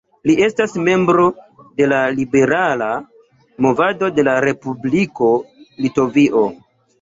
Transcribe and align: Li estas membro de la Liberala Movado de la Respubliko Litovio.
Li 0.27 0.35
estas 0.43 0.71
membro 0.85 1.25
de 1.81 1.89
la 1.91 1.99
Liberala 2.19 2.87
Movado 3.67 4.11
de 4.17 4.27
la 4.29 4.35
Respubliko 4.47 5.31
Litovio. 5.87 6.45